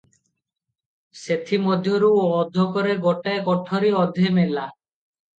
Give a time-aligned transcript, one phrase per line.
[1.23, 4.65] ସେଥିମଧ୍ୟରୁ ଅଧକରେ ଗୋଟିଏ କୋଠରୀ, ଅଧେ ମେଲା।